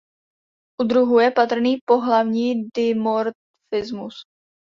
U 0.83 0.83
druhu 0.83 1.19
je 1.19 1.31
patrný 1.31 1.77
pohlavní 1.85 2.63
dimorfismus. 2.75 4.15